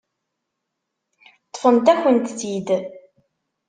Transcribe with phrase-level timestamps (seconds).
[1.49, 2.67] Ṭṭfent-akent-tt-id.